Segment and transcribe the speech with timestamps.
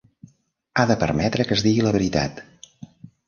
[0.77, 2.41] Ha de permetre que es digui la veritat.